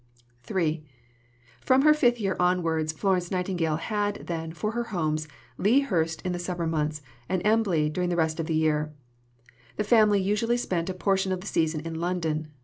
[0.49, 0.83] III
[1.63, 5.27] From her fifth year onwards Florence Nightingale had, then, for her homes
[5.59, 8.91] Lea Hurst in the summer months and Embley during the rest of the year.
[9.77, 12.47] The family usually spent a portion of the season in London.